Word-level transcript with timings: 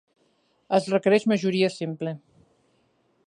Es 0.77 0.87
requereix 0.93 1.27
majoria 1.33 1.71
simple. 1.75 2.17